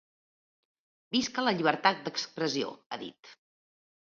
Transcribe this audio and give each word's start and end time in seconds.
Visca 1.17 1.45
la 1.45 1.53
llibertat 1.59 2.01
d’expressió!, 2.07 2.73
ha 2.97 3.01
dit. 3.03 3.35